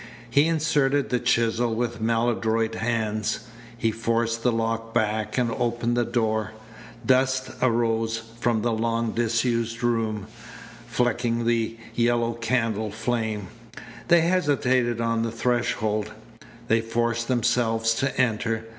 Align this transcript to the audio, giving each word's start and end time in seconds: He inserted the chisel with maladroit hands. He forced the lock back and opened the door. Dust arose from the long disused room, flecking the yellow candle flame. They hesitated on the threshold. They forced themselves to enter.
He 0.31 0.47
inserted 0.47 1.09
the 1.11 1.19
chisel 1.19 1.75
with 1.75 2.01
maladroit 2.01 2.73
hands. 2.73 3.41
He 3.77 3.91
forced 3.91 4.41
the 4.41 4.51
lock 4.51 4.95
back 4.95 5.37
and 5.37 5.51
opened 5.51 5.95
the 5.95 6.03
door. 6.03 6.53
Dust 7.05 7.51
arose 7.61 8.17
from 8.39 8.63
the 8.63 8.71
long 8.71 9.11
disused 9.11 9.83
room, 9.83 10.25
flecking 10.87 11.45
the 11.45 11.77
yellow 11.93 12.33
candle 12.33 12.89
flame. 12.89 13.49
They 14.07 14.21
hesitated 14.21 14.99
on 14.99 15.21
the 15.21 15.31
threshold. 15.31 16.11
They 16.67 16.81
forced 16.81 17.27
themselves 17.27 17.93
to 17.99 18.19
enter. 18.19 18.65